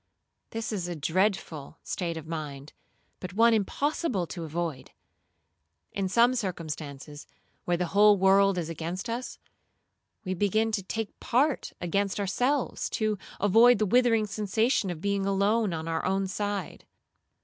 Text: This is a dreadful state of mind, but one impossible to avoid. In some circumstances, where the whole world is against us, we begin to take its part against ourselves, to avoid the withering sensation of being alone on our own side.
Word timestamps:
This 0.49 0.71
is 0.71 0.87
a 0.87 0.95
dreadful 0.95 1.77
state 1.83 2.17
of 2.17 2.25
mind, 2.25 2.73
but 3.19 3.33
one 3.35 3.53
impossible 3.53 4.25
to 4.25 4.43
avoid. 4.45 4.89
In 5.91 6.09
some 6.09 6.33
circumstances, 6.33 7.27
where 7.65 7.77
the 7.77 7.85
whole 7.93 8.17
world 8.17 8.57
is 8.57 8.67
against 8.67 9.11
us, 9.11 9.37
we 10.25 10.33
begin 10.33 10.71
to 10.71 10.81
take 10.81 11.09
its 11.09 11.17
part 11.19 11.73
against 11.79 12.19
ourselves, 12.19 12.89
to 12.89 13.19
avoid 13.39 13.77
the 13.77 13.85
withering 13.85 14.25
sensation 14.25 14.89
of 14.89 15.01
being 15.01 15.27
alone 15.27 15.71
on 15.71 15.87
our 15.87 16.03
own 16.03 16.25
side. 16.25 16.87